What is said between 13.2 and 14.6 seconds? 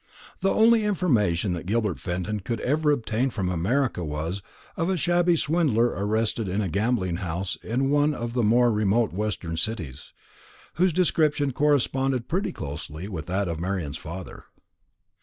that of Marian's father.